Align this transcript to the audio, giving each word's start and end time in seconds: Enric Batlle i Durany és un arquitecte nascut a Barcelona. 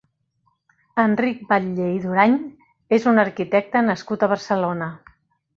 Enric 1.03 1.43
Batlle 1.51 1.89
i 1.97 2.01
Durany 2.07 2.35
és 2.99 3.07
un 3.15 3.25
arquitecte 3.27 3.87
nascut 3.91 4.27
a 4.27 4.31
Barcelona. 4.33 4.91